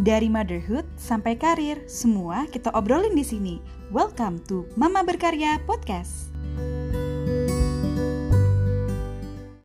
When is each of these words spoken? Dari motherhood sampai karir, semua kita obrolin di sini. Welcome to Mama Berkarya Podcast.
Dari 0.00 0.32
motherhood 0.32 0.88
sampai 0.96 1.36
karir, 1.36 1.84
semua 1.84 2.48
kita 2.48 2.72
obrolin 2.72 3.12
di 3.12 3.20
sini. 3.20 3.60
Welcome 3.92 4.40
to 4.48 4.64
Mama 4.72 5.04
Berkarya 5.04 5.60
Podcast. 5.68 6.29